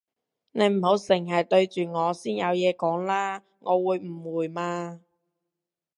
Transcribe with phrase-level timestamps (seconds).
[0.53, 4.99] 你唔好剩係對住我先有嘢講啦，我會誤會嘛